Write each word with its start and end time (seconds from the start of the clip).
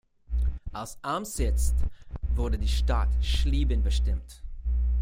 Als 0.71 0.97
Amtssitz 1.03 1.75
wurde 2.33 2.57
die 2.57 2.67
Stadt 2.67 3.09
Schlieben 3.23 3.83
bestimmt. 3.83 4.41